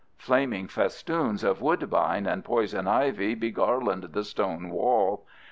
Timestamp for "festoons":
0.67-1.43